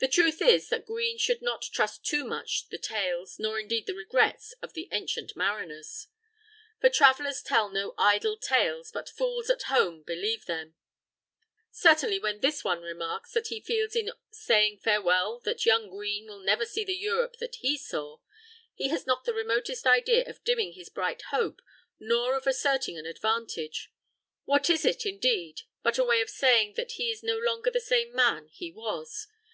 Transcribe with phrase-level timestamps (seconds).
[0.00, 3.94] The truth is that Green should not trust too much the tales, nor indeed the
[3.94, 6.08] regrets, of the ancient mariners.
[6.80, 10.74] "For travellers tell no idle tales, But fools at home believe them."
[11.70, 16.40] Certainly when this one remarks that he feels in saying farewell that young Green will
[16.40, 18.18] never see the Europe that he saw,
[18.74, 21.62] he has not the remotest idea of dimming his bright hope
[22.00, 23.92] nor of asserting an advantage.
[24.44, 27.78] What is it, indeed, but a way of saying that he is no longer the
[27.78, 29.28] same man he was?